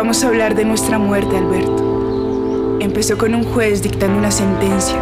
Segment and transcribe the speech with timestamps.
[0.00, 2.78] Vamos a hablar de nuestra muerte, Alberto.
[2.80, 4.96] Empezó con un juez dictando una sentencia.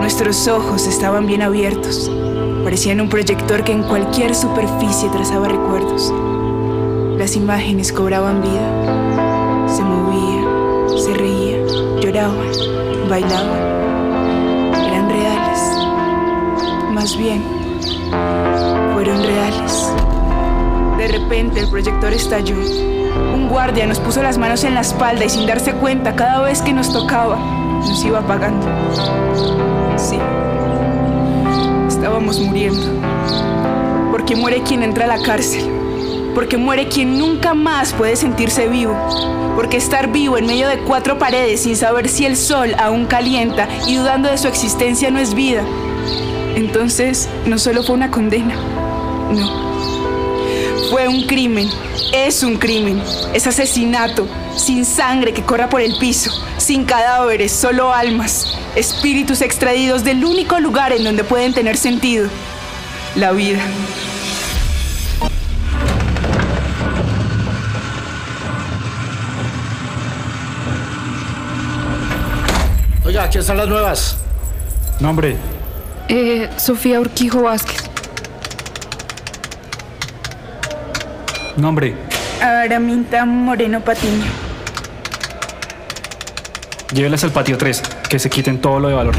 [0.00, 2.10] Nuestros ojos estaban bien abiertos.
[2.64, 6.12] Parecían un proyector que en cualquier superficie trazaba recuerdos.
[7.16, 9.68] Las imágenes cobraban vida.
[9.68, 12.50] Se movían, se reían, lloraban,
[13.08, 13.60] bailaban.
[14.88, 15.60] Eran reales.
[16.90, 17.44] Más bien,
[18.92, 19.92] fueron reales.
[20.98, 22.56] De repente el proyector estalló.
[23.34, 26.62] Un guardia nos puso las manos en la espalda y sin darse cuenta, cada vez
[26.62, 28.66] que nos tocaba, nos iba apagando.
[29.96, 30.18] Sí,
[31.88, 32.86] estábamos muriendo.
[34.10, 35.64] Porque muere quien entra a la cárcel.
[36.34, 38.94] Porque muere quien nunca más puede sentirse vivo.
[39.56, 43.68] Porque estar vivo en medio de cuatro paredes sin saber si el sol aún calienta
[43.86, 45.62] y dudando de su existencia no es vida.
[46.54, 48.54] Entonces, no solo fue una condena,
[49.30, 49.75] no.
[50.90, 51.68] Fue un crimen,
[52.12, 53.02] es un crimen,
[53.34, 60.04] es asesinato, sin sangre que corra por el piso, sin cadáveres, solo almas, espíritus extraídos
[60.04, 62.28] del único lugar en donde pueden tener sentido,
[63.16, 63.60] la vida.
[73.04, 74.16] Oiga, aquí están las nuevas.
[75.00, 75.36] Nombre,
[76.08, 77.85] Eh, Sofía Urquijo Vázquez.
[81.56, 81.94] Nombre.
[82.40, 84.24] Araminta Moreno Patiño.
[86.92, 89.14] Llévelas al patio 3, que se quiten todo lo de valor.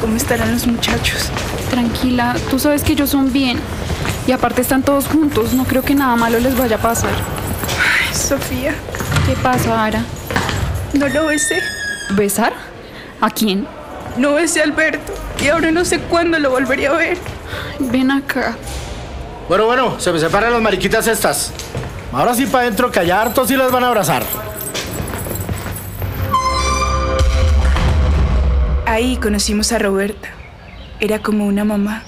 [0.00, 1.30] ¿Cómo estarán los muchachos?
[1.70, 3.58] Tranquila, tú sabes que ellos son bien.
[4.26, 7.10] Y aparte están todos juntos, no creo que nada malo les vaya a pasar.
[7.10, 8.74] Ay, Sofía,
[9.26, 10.02] ¿Qué pasa, Ara?
[10.92, 11.60] no lo besé.
[12.10, 12.52] ¿Besar?
[13.20, 13.66] ¿A quién?
[14.16, 15.12] No besé a Alberto.
[15.42, 17.16] Y ahora no sé cuándo lo volvería a ver.
[17.78, 18.56] Ven acá.
[19.48, 21.52] Bueno, bueno, se me separan las mariquitas estas.
[22.12, 24.22] Ahora sí para adentro, que allá hartos sí las van a abrazar.
[28.86, 30.28] Ahí conocimos a Roberta.
[30.98, 32.02] Era como una mamá.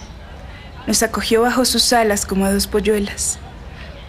[0.86, 3.38] Nos acogió bajo sus alas como a dos polluelas.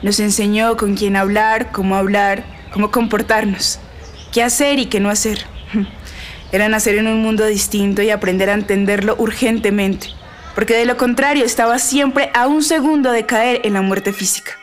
[0.01, 2.43] Nos enseñó con quién hablar, cómo hablar,
[2.73, 3.79] cómo comportarnos,
[4.31, 5.45] qué hacer y qué no hacer.
[6.51, 10.09] Era nacer en un mundo distinto y aprender a entenderlo urgentemente,
[10.55, 14.53] porque de lo contrario estaba siempre a un segundo de caer en la muerte física.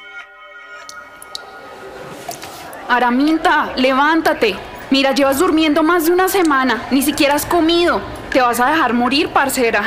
[2.89, 4.57] Araminta, levántate.
[4.91, 6.83] Mira, llevas durmiendo más de una semana.
[6.91, 8.01] Ni siquiera has comido.
[8.33, 9.83] Te vas a dejar morir, parcera.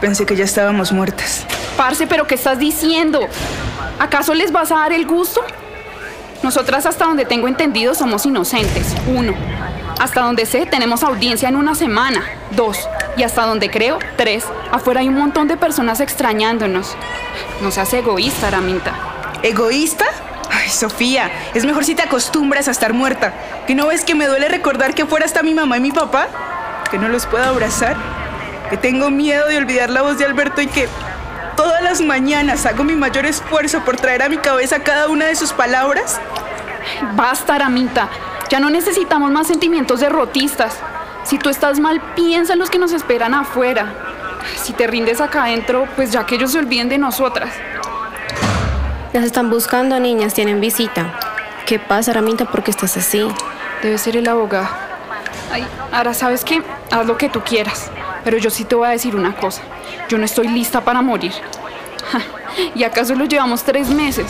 [0.00, 1.44] Pensé que ya estábamos muertas.
[1.76, 3.26] Parce, pero ¿qué estás diciendo?
[3.98, 5.42] ¿Acaso les vas a dar el gusto?
[6.42, 8.94] Nosotras hasta donde tengo entendido somos inocentes.
[9.08, 9.34] Uno.
[9.98, 12.22] Hasta donde sé tenemos audiencia en una semana.
[12.50, 12.88] Dos.
[13.16, 14.44] Y hasta donde creo, tres.
[14.70, 16.94] Afuera hay un montón de personas extrañándonos.
[17.62, 18.92] No seas egoísta, Araminta.
[19.42, 20.04] ¿Egoísta?
[20.50, 23.32] Ay, Sofía, es mejor si te acostumbras a estar muerta.
[23.66, 26.28] ¿Que no ves que me duele recordar que afuera está mi mamá y mi papá?
[26.90, 27.96] ¿Que no los puedo abrazar?
[28.70, 30.88] ¿Que tengo miedo de olvidar la voz de Alberto y que
[31.56, 35.36] todas las mañanas hago mi mayor esfuerzo por traer a mi cabeza cada una de
[35.36, 36.20] sus palabras?
[37.14, 38.08] Basta, Araminta.
[38.48, 40.78] Ya no necesitamos más sentimientos derrotistas.
[41.24, 43.92] Si tú estás mal, piensa en los que nos esperan afuera.
[44.62, 47.52] Si te rindes acá adentro, pues ya que ellos se olviden de nosotras.
[49.12, 51.18] Las están buscando, niñas, tienen visita.
[51.66, 52.44] ¿Qué pasa, Ramita?
[52.44, 53.26] ¿Por qué estás así?
[53.82, 54.68] Debe ser el abogado.
[55.52, 56.62] Ay, ahora, ¿sabes qué?
[56.92, 57.90] Haz lo que tú quieras.
[58.22, 59.62] Pero yo sí te voy a decir una cosa.
[60.08, 61.32] Yo no estoy lista para morir.
[62.12, 62.20] Ja,
[62.74, 64.26] ¿Y acaso lo llevamos tres meses?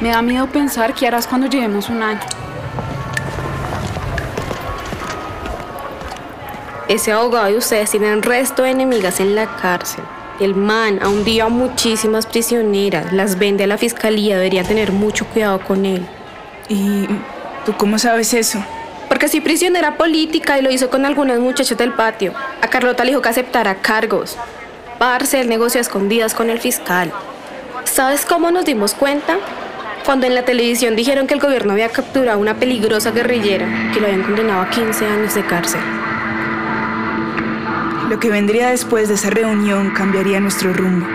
[0.00, 2.20] Me da miedo pensar qué harás cuando llevemos un año.
[6.88, 10.02] Ese abogado y ustedes tienen resto de enemigas en la cárcel.
[10.40, 15.26] El man aún dio a muchísimas prisioneras, las vende a la fiscalía, deberían tener mucho
[15.26, 16.06] cuidado con él.
[16.70, 17.06] ¿Y
[17.66, 18.64] tú cómo sabes eso?
[19.06, 22.32] Porque soy prisionera política y lo hizo con algunos muchachos del patio.
[22.62, 24.38] A Carlota le dijo que aceptara cargos.
[24.98, 27.12] Parce, el negocio a escondidas con el fiscal.
[27.84, 29.36] ¿Sabes cómo nos dimos cuenta?
[30.06, 34.00] Cuando en la televisión dijeron que el gobierno había capturado a una peligrosa guerrillera que
[34.00, 35.80] lo habían condenado a 15 años de cárcel.
[38.08, 41.06] Lo que vendría después de esa reunión cambiaría nuestro rumbo.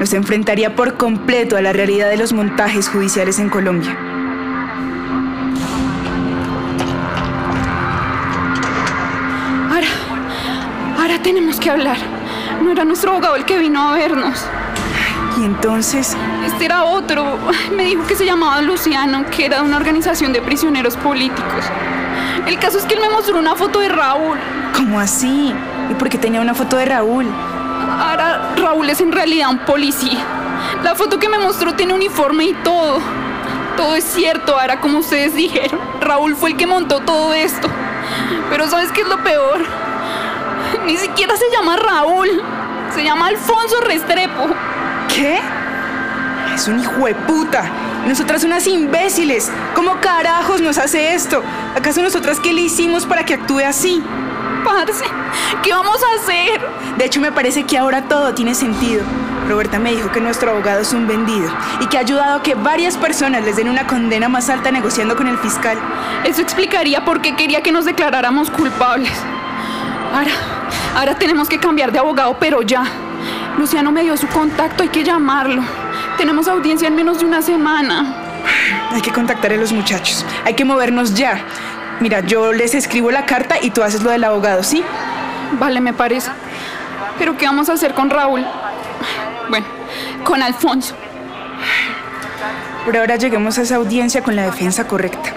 [0.00, 3.94] Nos enfrentaría por completo a la realidad de los montajes judiciales en Colombia.
[9.70, 9.86] Ahora,
[10.98, 11.98] ahora tenemos que hablar.
[12.62, 14.46] No era nuestro abogado el que vino a vernos.
[15.38, 16.16] Y entonces,
[16.46, 17.38] Este era otro.
[17.76, 21.64] Me dijo que se llamaba Luciano, que era de una organización de prisioneros políticos.
[22.46, 24.38] El caso es que él me mostró una foto de Raúl.
[24.74, 25.54] ¿cómo así?
[25.90, 27.26] ¿Y por qué tenía una foto de Raúl?
[27.98, 30.24] Ahora Raúl es en realidad un policía.
[30.82, 33.00] La foto que me mostró tiene uniforme y todo.
[33.76, 35.80] Todo es cierto, Ara, como ustedes dijeron.
[36.00, 37.68] Raúl fue el que montó todo esto.
[38.50, 39.64] Pero ¿sabes qué es lo peor?
[40.86, 42.28] Ni siquiera se llama Raúl.
[42.94, 44.46] Se llama Alfonso Restrepo.
[45.14, 45.40] ¿Qué?
[46.54, 47.64] Es un hijo de puta.
[48.06, 49.50] Nosotras unas imbéciles.
[49.74, 51.42] ¿Cómo carajos nos hace esto?
[51.74, 54.02] ¿Acaso nosotras qué le hicimos para que actúe así?
[55.62, 56.60] ¿Qué vamos a hacer?
[56.96, 59.02] De hecho, me parece que ahora todo tiene sentido.
[59.48, 61.50] Roberta me dijo que nuestro abogado es un vendido
[61.80, 65.16] y que ha ayudado a que varias personas les den una condena más alta negociando
[65.16, 65.78] con el fiscal.
[66.24, 69.12] Eso explicaría por qué quería que nos declaráramos culpables.
[70.14, 70.30] Ahora,
[70.96, 72.84] ahora tenemos que cambiar de abogado, pero ya.
[73.58, 75.62] Luciano me dio su contacto, hay que llamarlo.
[76.16, 78.24] Tenemos audiencia en menos de una semana.
[78.92, 80.24] Hay que contactar a los muchachos.
[80.44, 81.44] Hay que movernos ya.
[82.00, 84.82] Mira, yo les escribo la carta y tú haces lo del abogado, ¿sí?
[85.58, 86.30] Vale, me parece.
[87.18, 88.44] Pero ¿qué vamos a hacer con Raúl?
[89.48, 89.66] Bueno,
[90.24, 90.94] con Alfonso.
[92.84, 95.32] Por ahora lleguemos a esa audiencia con la defensa correcta.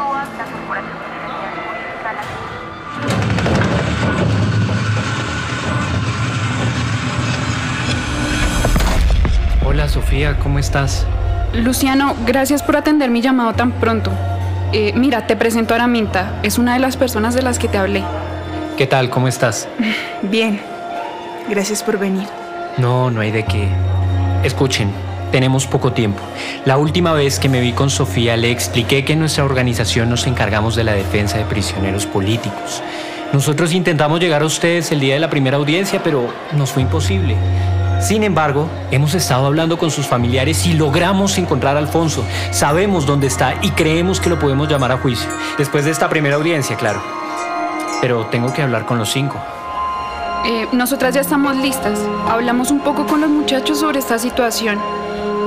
[9.65, 11.05] Hola Sofía, ¿cómo estás?
[11.53, 14.11] Luciano, gracias por atender mi llamado tan pronto.
[14.79, 16.39] Eh, mira, te presento a Araminta.
[16.43, 18.03] Es una de las personas de las que te hablé.
[18.77, 19.09] ¿Qué tal?
[19.09, 19.67] ¿Cómo estás?
[20.21, 20.61] Bien.
[21.49, 22.27] Gracias por venir.
[22.77, 23.69] No, no hay de qué.
[24.43, 24.91] Escuchen,
[25.31, 26.21] tenemos poco tiempo.
[26.65, 30.27] La última vez que me vi con Sofía le expliqué que en nuestra organización nos
[30.27, 32.83] encargamos de la defensa de prisioneros políticos.
[33.33, 37.35] Nosotros intentamos llegar a ustedes el día de la primera audiencia, pero nos fue imposible.
[37.99, 42.23] Sin embargo, hemos estado hablando con sus familiares y logramos encontrar a Alfonso.
[42.51, 45.27] Sabemos dónde está y creemos que lo podemos llamar a juicio.
[45.57, 47.01] Después de esta primera audiencia, claro.
[47.99, 49.37] Pero tengo que hablar con los cinco.
[50.45, 51.99] Eh, nosotras ya estamos listas.
[52.29, 54.79] Hablamos un poco con los muchachos sobre esta situación.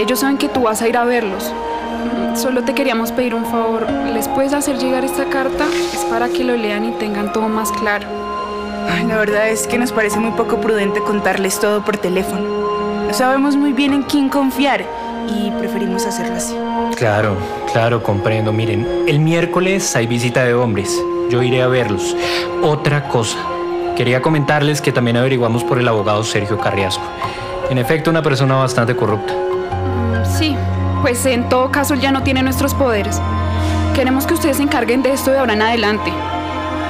[0.01, 1.53] Ellos saben que tú vas a ir a verlos.
[1.53, 3.87] Mm, Solo te queríamos pedir un favor.
[4.13, 5.67] ¿Les puedes hacer llegar esta carta?
[5.95, 8.07] Es para que lo lean y tengan todo más claro.
[8.89, 12.41] Ay, La verdad es que nos parece muy poco prudente contarles todo por teléfono.
[13.07, 14.85] No sabemos muy bien en quién confiar
[15.29, 16.57] y preferimos hacerlo así.
[16.97, 17.37] Claro,
[17.73, 18.53] claro, comprendo.
[18.53, 20.97] Miren, el miércoles hay visita de hombres.
[21.29, 22.17] Yo iré a verlos.
[22.63, 23.39] Otra cosa.
[23.97, 27.03] Quería comentarles que también averiguamos por el abogado Sergio Carriasco.
[27.69, 29.33] En efecto, una persona bastante corrupta.
[29.35, 30.57] Mm, Sí,
[31.03, 33.21] pues en todo caso él ya no tiene nuestros poderes.
[33.95, 36.13] Queremos que ustedes se encarguen de esto de ahora en adelante.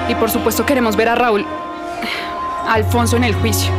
[0.09, 1.47] Y por supuesto queremos ver a Raúl,
[2.71, 3.73] a Alfonso en el juicio.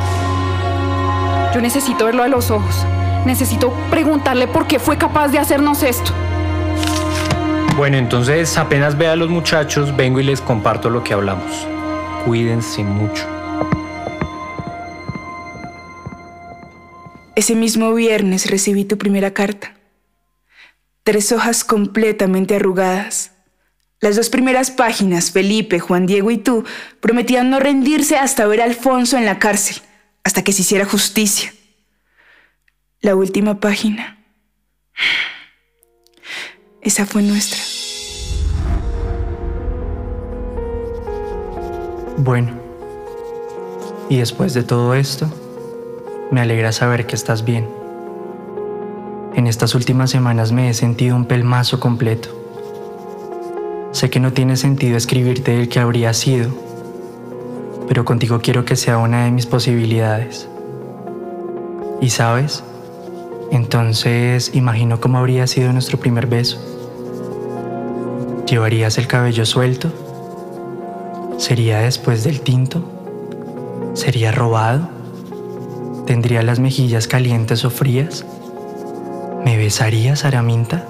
[1.53, 2.85] Yo necesito verlo a los ojos.
[3.25, 6.11] Necesito preguntarle por qué fue capaz de hacernos esto.
[7.77, 11.67] Bueno, entonces apenas vea a los muchachos, vengo y les comparto lo que hablamos.
[12.25, 13.25] Cuídense mucho.
[17.35, 19.73] Ese mismo viernes recibí tu primera carta.
[21.03, 23.30] Tres hojas completamente arrugadas.
[24.01, 26.65] Las dos primeras páginas, Felipe, Juan Diego y tú,
[27.01, 29.77] prometían no rendirse hasta ver a Alfonso en la cárcel,
[30.23, 31.53] hasta que se hiciera justicia.
[32.99, 34.17] La última página.
[36.81, 37.59] Esa fue nuestra.
[42.17, 42.59] Bueno,
[44.09, 45.31] y después de todo esto,
[46.31, 47.69] me alegra saber que estás bien.
[49.35, 52.40] En estas últimas semanas me he sentido un pelmazo completo.
[53.91, 56.49] Sé que no tiene sentido escribirte el que habría sido,
[57.89, 60.47] pero contigo quiero que sea una de mis posibilidades.
[61.99, 62.63] ¿Y sabes?
[63.51, 66.57] Entonces imagino cómo habría sido nuestro primer beso.
[68.47, 69.89] ¿Llevarías el cabello suelto?
[71.37, 72.81] ¿Sería después del tinto?
[73.93, 74.89] ¿Sería robado?
[76.05, 78.25] ¿Tendría las mejillas calientes o frías?
[79.43, 80.87] ¿Me besarías, Araminta?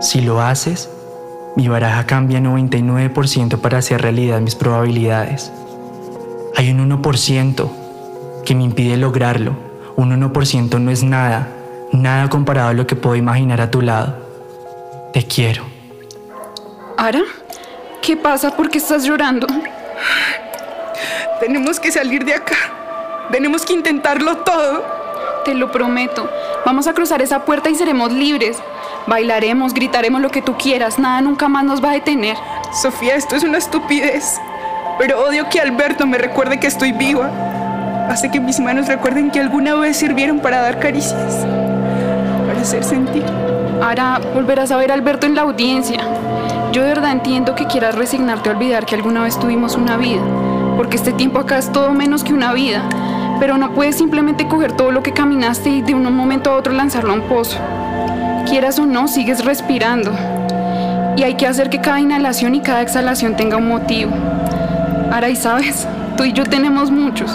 [0.00, 0.90] Si lo haces,
[1.60, 5.52] mi baraja cambia 99% para hacer realidad mis probabilidades.
[6.56, 7.70] Hay un 1%
[8.46, 9.54] que me impide lograrlo.
[9.94, 11.48] Un 1% no es nada,
[11.92, 14.16] nada comparado a lo que puedo imaginar a tu lado.
[15.12, 15.64] Te quiero.
[16.96, 17.20] ¿Ara?
[18.00, 18.56] ¿Qué pasa?
[18.56, 19.46] ¿Por qué estás llorando?
[21.40, 22.56] Tenemos que salir de acá.
[23.30, 24.82] Tenemos que intentarlo todo.
[25.44, 26.26] Te lo prometo.
[26.64, 28.56] Vamos a cruzar esa puerta y seremos libres.
[29.06, 30.98] Bailaremos, gritaremos lo que tú quieras.
[30.98, 32.36] Nada nunca más nos va a detener.
[32.72, 34.40] Sofía, esto es una estupidez.
[34.98, 37.30] Pero odio que Alberto me recuerde que estoy viva.
[38.08, 41.46] Hace que mis manos recuerden que alguna vez sirvieron para dar caricias.
[42.46, 43.24] Para hacer sentir.
[43.82, 46.00] Ahora volverás a ver a Alberto en la audiencia.
[46.72, 50.22] Yo de verdad entiendo que quieras resignarte a olvidar que alguna vez tuvimos una vida,
[50.76, 52.82] porque este tiempo acá es todo menos que una vida.
[53.40, 56.74] Pero no puedes simplemente coger todo lo que caminaste y de un momento a otro
[56.74, 57.58] lanzarlo a un pozo.
[58.50, 60.10] Quieras o no, sigues respirando.
[61.16, 64.10] Y hay que hacer que cada inhalación y cada exhalación tenga un motivo.
[65.12, 67.30] Ahora, y sabes, tú y yo tenemos muchos.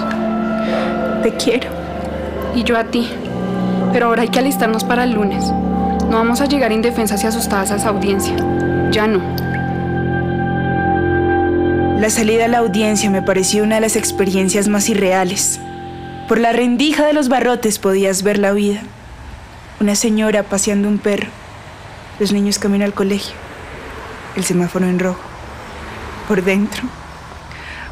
[1.23, 1.69] Te quiero.
[2.53, 3.07] Y yo a ti.
[3.93, 5.45] Pero ahora hay que alistarnos para el lunes.
[6.09, 8.35] No vamos a llegar indefensas y asustadas a esa audiencia.
[8.91, 9.21] Ya no.
[11.97, 15.61] La salida a la audiencia me pareció una de las experiencias más irreales.
[16.27, 18.81] Por la rendija de los barrotes podías ver la vida.
[19.77, 21.27] Una señora paseando un perro.
[22.17, 23.33] Los niños camino al colegio.
[24.37, 25.19] El semáforo en rojo.
[26.29, 26.83] Por dentro.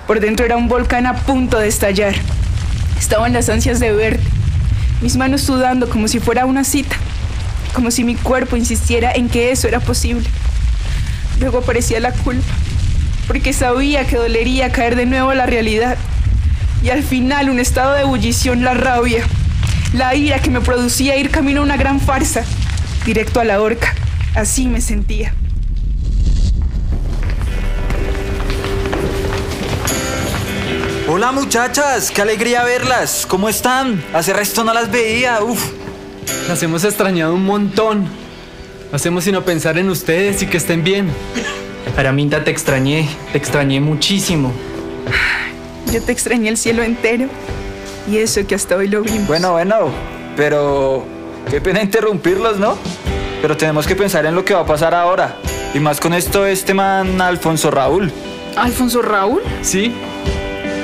[0.07, 2.15] Por dentro era un volcán a punto de estallar.
[2.97, 4.23] Estaba en las ansias de verte.
[5.01, 6.95] Mis manos sudando como si fuera una cita.
[7.73, 10.29] Como si mi cuerpo insistiera en que eso era posible.
[11.41, 12.53] Luego aparecía la culpa.
[13.27, 15.97] Porque sabía que dolería caer de nuevo a la realidad.
[16.81, 19.25] Y al final un estado de ebullición, la rabia.
[19.93, 22.43] La ira que me producía ir camino a una gran farsa.
[23.05, 23.93] Directo a la horca.
[24.33, 25.35] Así me sentía.
[31.07, 33.27] Hola muchachas, qué alegría verlas.
[33.27, 34.03] ¿Cómo están?
[34.13, 35.43] Hace resto no las veía.
[35.43, 35.63] Uf.
[36.47, 38.05] Las hemos extrañado un montón.
[38.89, 41.09] No hacemos sino pensar en ustedes y que estén bien.
[41.95, 44.51] Araminta, te extrañé, te extrañé muchísimo.
[45.91, 47.29] Yo te extrañé el cielo entero.
[48.09, 49.27] Y eso que hasta hoy lo vimos.
[49.27, 49.89] Bueno, bueno,
[50.35, 51.05] pero
[51.49, 52.77] qué pena interrumpirlos, ¿no?
[53.41, 55.37] Pero tenemos que pensar en lo que va a pasar ahora.
[55.73, 58.11] Y más con esto este man Alfonso Raúl.
[58.55, 59.41] ¿Alfonso Raúl?
[59.61, 59.93] Sí.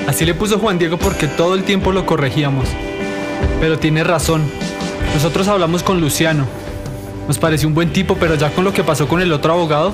[0.07, 2.67] Así le puso Juan Diego porque todo el tiempo lo corregíamos.
[3.59, 4.43] Pero tiene razón.
[5.13, 6.45] Nosotros hablamos con Luciano.
[7.27, 9.93] Nos pareció un buen tipo, pero ya con lo que pasó con el otro abogado,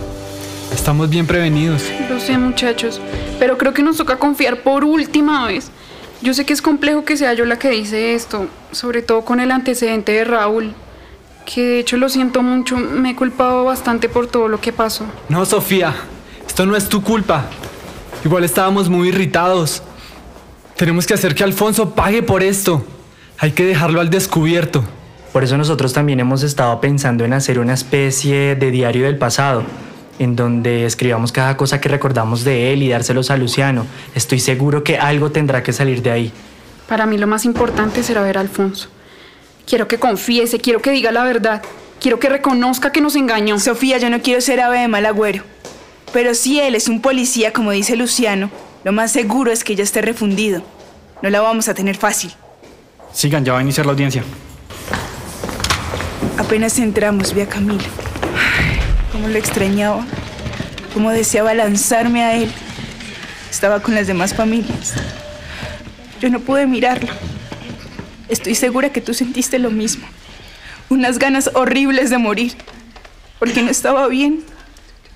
[0.74, 1.84] estamos bien prevenidos.
[2.10, 3.02] Lo sé, muchachos,
[3.40, 5.70] pero creo que nos toca confiar por última vez.
[6.22, 9.40] Yo sé que es complejo que sea yo la que dice esto, sobre todo con
[9.40, 10.74] el antecedente de Raúl,
[11.46, 15.06] que de hecho lo siento mucho, me he culpado bastante por todo lo que pasó.
[15.30, 15.94] No, Sofía,
[16.48, 17.46] esto no es tu culpa.
[18.24, 19.84] Igual estábamos muy irritados.
[20.76, 22.84] Tenemos que hacer que Alfonso pague por esto.
[23.38, 24.84] Hay que dejarlo al descubierto.
[25.32, 29.64] Por eso nosotros también hemos estado pensando en hacer una especie de diario del pasado,
[30.20, 33.86] en donde escribamos cada cosa que recordamos de él y dárselos a Luciano.
[34.14, 36.32] Estoy seguro que algo tendrá que salir de ahí.
[36.88, 38.90] Para mí lo más importante será ver a Alfonso.
[39.66, 41.62] Quiero que confiese, quiero que diga la verdad.
[42.00, 43.60] Quiero que reconozca que nos engañó.
[43.60, 45.44] Sofía, yo no quiero ser ave de mal agüero.
[46.14, 48.52] Pero si él es un policía, como dice Luciano,
[48.84, 50.62] lo más seguro es que ya esté refundido.
[51.22, 52.32] No la vamos a tener fácil.
[53.12, 54.24] Sigan, ya va a iniciar la audiencia.
[56.38, 58.05] Apenas entramos, vi a Camilo.
[59.16, 60.06] Cómo lo extrañaba.
[60.94, 62.52] Cómo deseaba lanzarme a él.
[63.50, 64.94] Estaba con las demás familias.
[66.20, 67.08] Yo no pude mirarlo.
[68.28, 70.06] Estoy segura que tú sentiste lo mismo.
[70.90, 72.56] Unas ganas horribles de morir.
[73.40, 74.44] Porque no estaba bien.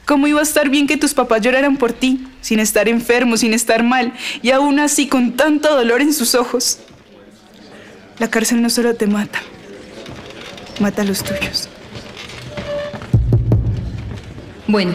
[0.06, 3.54] ¿Cómo iba a estar bien que tus papás lloraran por ti, sin estar enfermo, sin
[3.54, 6.80] estar mal, y aún así con tanto dolor en sus ojos?
[8.18, 9.42] La cárcel no solo te mata,
[10.80, 11.68] mata a los tuyos.
[14.72, 14.92] Bueno,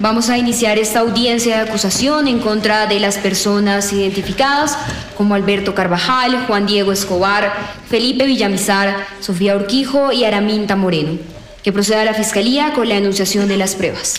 [0.00, 4.78] vamos a iniciar esta audiencia de acusación en contra de las personas identificadas
[5.18, 7.52] como Alberto Carvajal, Juan Diego Escobar,
[7.90, 11.18] Felipe Villamizar, Sofía Urquijo y Araminta Moreno.
[11.62, 14.14] Que proceda la Fiscalía con la enunciación de las pruebas.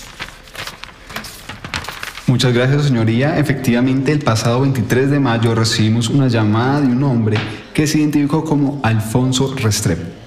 [2.27, 3.39] Muchas gracias, señoría.
[3.39, 7.37] Efectivamente, el pasado 23 de mayo recibimos una llamada de un hombre
[7.73, 10.22] que se identificó como Alfonso Restrepo.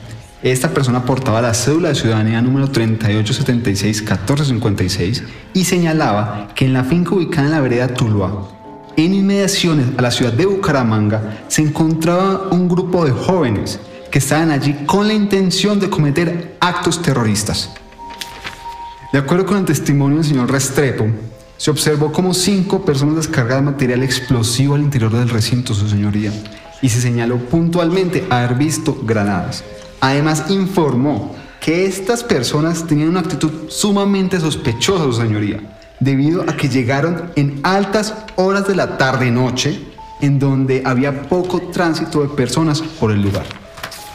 [0.47, 5.25] Esta persona portaba la cédula de ciudadanía número 3876-1456
[5.55, 8.49] y señalaba que en la finca ubicada en la vereda Tuluá,
[8.97, 14.53] en inmediaciones a la ciudad de Bucaramanga, se encontraba un grupo de jóvenes que estaban
[14.53, 17.71] allí con la intención de cometer actos terroristas.
[19.13, 21.09] De acuerdo con el testimonio del señor Restrepo,
[21.57, 26.31] se observó como cinco personas descargaban material explosivo al interior del recinto, su señoría,
[26.83, 29.65] y se señaló puntualmente haber visto granadas.
[30.07, 35.59] Además, informó que estas personas tenían una actitud sumamente sospechosa, su señoría,
[35.99, 39.81] debido a que llegaron en altas horas de la tarde-noche,
[40.21, 43.47] en donde había poco tránsito de personas por el lugar.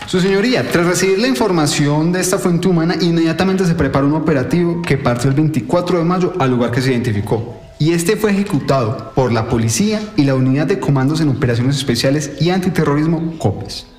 [0.08, 4.82] Su señoría, tras recibir la información de esta fuente humana, inmediatamente se preparó un operativo
[4.82, 7.60] que partió el 24 de mayo al lugar que se identificó.
[7.80, 12.32] Y este fue ejecutado por la policía y la unidad de comandos en operaciones especiales
[12.40, 13.91] y antiterrorismo COPES.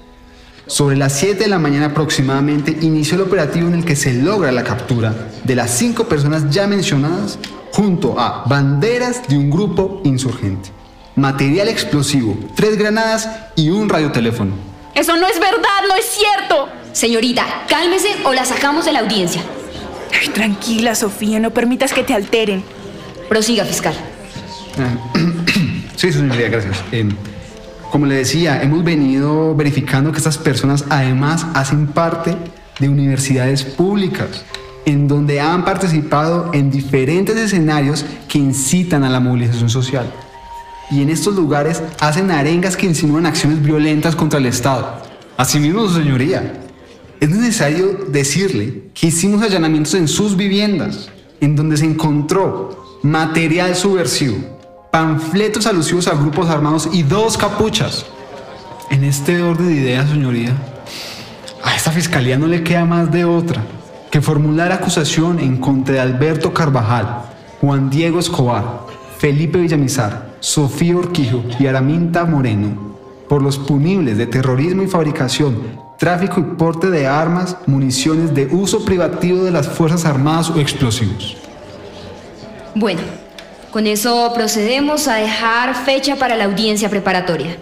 [0.73, 4.51] Sobre las 7 de la mañana aproximadamente inició el operativo en el que se logra
[4.53, 5.15] la captura
[5.45, 7.39] de las cinco personas ya mencionadas
[7.73, 10.71] junto a banderas de un grupo insurgente.
[11.15, 14.55] material explosivo, tres granadas y un radioteléfono.
[14.95, 16.71] Eso no es verdad, no es cierto.
[16.95, 19.43] Señorita, cálmese o la sacamos de la audiencia.
[20.19, 22.65] Ay, tranquila, Sofía, no permitas que te alteren.
[23.29, 23.95] Prosiga, fiscal.
[25.97, 26.83] Sí, señoría, gracias.
[26.91, 27.07] Eh,
[27.93, 32.35] como le decía, hemos venido verificando que estas personas además hacen parte
[32.81, 34.47] de universidades públicas,
[34.87, 40.11] en donde han participado en diferentes escenarios que incitan a la movilización social.
[40.91, 45.03] Y en estos lugares hacen arengas que insinúan acciones violentas contra el Estado.
[45.37, 46.61] Asimismo, su señoría,
[47.21, 51.11] es necesario decirle que hicimos allanamientos en sus viviendas,
[51.43, 54.39] en donde se encontró material subversivo,
[54.93, 58.05] panfletos alusivos a grupos armados y dos capuchas.
[58.91, 60.55] En este orden de ideas, señoría,
[61.65, 63.63] a esta fiscalía no le queda más de otra
[64.11, 67.23] que formular acusación en contra de Alberto Carvajal,
[67.63, 68.83] Juan Diego Escobar,
[69.17, 72.93] Felipe Villamizar, Sofía Orquijo y Araminta Moreno
[73.31, 78.85] por los punibles de terrorismo y fabricación, tráfico y porte de armas, municiones de uso
[78.85, 81.39] privativo de las Fuerzas Armadas o explosivos.
[82.75, 83.01] Bueno,
[83.73, 87.57] con eso procedemos a dejar fecha para la audiencia preparatoria.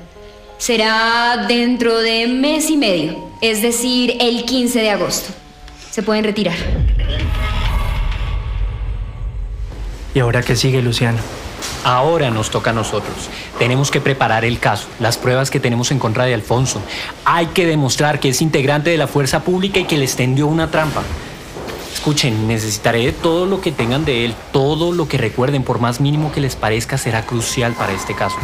[0.58, 5.32] Será dentro de mes y medio, es decir, el 15 de agosto.
[5.90, 6.56] Se pueden retirar.
[10.12, 11.18] ¿Y ahora qué sigue, Luciano?
[11.84, 13.30] Ahora nos toca a nosotros.
[13.58, 16.82] Tenemos que preparar el caso, las pruebas que tenemos en contra de Alfonso.
[17.24, 20.70] Hay que demostrar que es integrante de la fuerza pública y que les tendió una
[20.72, 21.02] trampa.
[22.00, 26.32] Escuchen, necesitaré todo lo que tengan de él, todo lo que recuerden, por más mínimo
[26.32, 28.38] que les parezca, será crucial para este caso.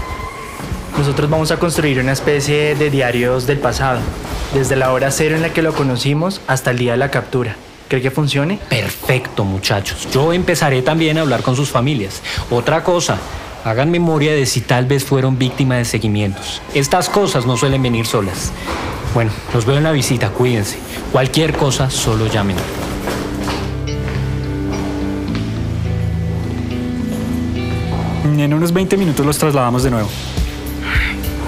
[0.99, 4.01] Nosotros vamos a construir una especie de diarios del pasado,
[4.53, 7.57] desde la hora cero en la que lo conocimos hasta el día de la captura.
[7.89, 8.59] ¿Cree que funcione?
[8.69, 10.07] Perfecto, muchachos.
[10.13, 12.21] Yo empezaré también a hablar con sus familias.
[12.51, 13.17] Otra cosa,
[13.65, 16.61] hagan memoria de si tal vez fueron víctimas de seguimientos.
[16.75, 18.53] Estas cosas no suelen venir solas.
[19.15, 20.77] Bueno, los veo en la visita, cuídense.
[21.11, 22.57] Cualquier cosa, solo llamen.
[28.27, 30.09] En unos 20 minutos los trasladamos de nuevo.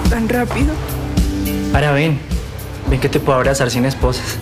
[0.09, 0.73] ¿Tan rápido?
[1.73, 2.19] Ahora ven,
[2.89, 4.37] ven que te puedo abrazar sin esposas.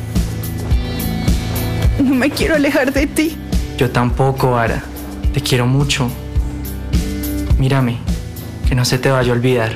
[1.99, 3.35] No me quiero alejar de ti.
[3.77, 4.83] Yo tampoco, Ara.
[5.33, 6.09] Te quiero mucho.
[7.57, 7.97] Mírame,
[8.69, 9.71] que no se te vaya a olvidar.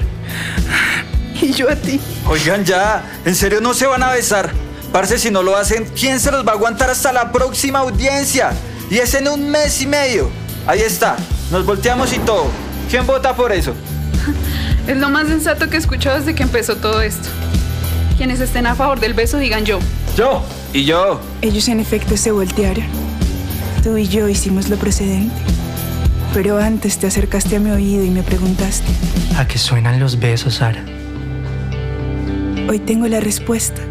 [1.42, 2.00] Y yo a ti.
[2.28, 4.52] Oigan ya, ¿en serio no se van a besar?
[4.92, 8.52] Parce, si no lo hacen, ¿quién se los va a aguantar hasta la próxima audiencia?
[8.92, 10.30] Y es en un mes y medio.
[10.68, 11.18] Ahí está,
[11.52, 12.46] nos volteamos y todo.
[12.90, 13.74] ¿Quién vota por eso?
[14.88, 17.30] Es lo más sensato que he escuchado desde que empezó todo esto.
[18.18, 19.80] Quienes estén a favor del beso digan yo.
[20.18, 20.44] Yo.
[20.74, 21.22] Y yo.
[21.42, 22.86] Ellos en efecto se voltearon.
[23.84, 25.36] Tú y yo hicimos lo procedente.
[26.34, 28.88] Pero antes te acercaste a mi oído y me preguntaste.
[29.38, 30.84] ¿A qué suenan los besos, Sara?
[32.68, 33.82] Hoy tengo la respuesta.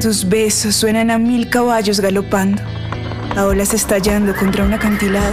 [0.00, 2.62] Tus besos suenan a mil caballos galopando,
[3.36, 5.32] a olas estallando contra un acantilado.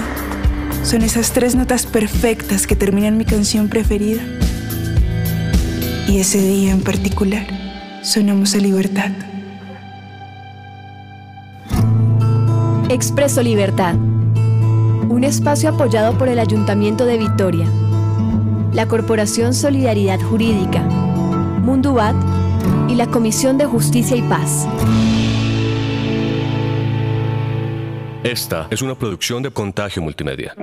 [0.83, 4.21] Son esas tres notas perfectas que terminan mi canción preferida.
[6.07, 7.45] Y ese día en particular,
[8.01, 9.11] sonamos a libertad.
[12.89, 13.93] Expreso Libertad.
[15.09, 17.67] Un espacio apoyado por el Ayuntamiento de Vitoria,
[18.73, 20.81] la Corporación Solidaridad Jurídica,
[21.61, 22.15] Mundubat
[22.87, 24.67] y la Comisión de Justicia y Paz.
[28.29, 30.53] Esta es una producción de Contagio Multimedia.